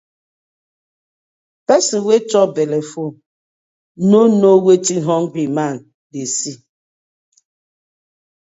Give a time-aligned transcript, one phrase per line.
[1.67, 3.13] Person wey chop belle full,
[4.11, 5.75] no know wetin hungry man
[6.11, 6.55] dey see: